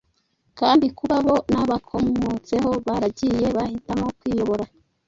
Kandi 0.59 0.85
kuba 0.97 1.15
bo 1.25 1.35
n’ababakomotseho 1.51 2.71
baragiye 2.85 3.45
bahitamo 3.57 4.05
kwiyobora, 4.17 4.65